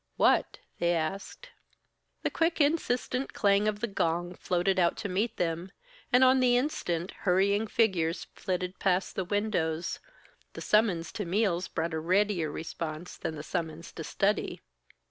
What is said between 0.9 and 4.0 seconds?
asked. The quick insistent clang of the